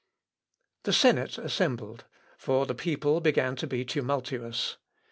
[0.85, 2.05] The senate assembled:
[2.35, 4.77] for the people began to be tumultuous.